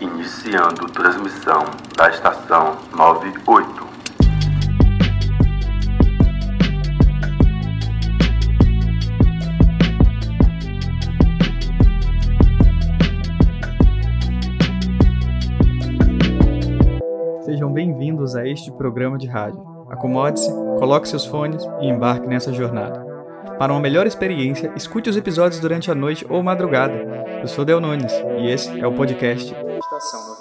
[0.00, 1.64] Iniciando transmissão
[1.96, 3.88] da estação 98.
[17.42, 19.60] Sejam bem-vindos a este programa de rádio.
[19.90, 23.04] Acomode-se, coloque seus fones e embarque nessa jornada.
[23.58, 26.94] Para uma melhor experiência, escute os episódios durante a noite ou madrugada.
[27.40, 29.52] Eu sou Del Nunes e esse é o podcast
[30.00, 30.37] salvação.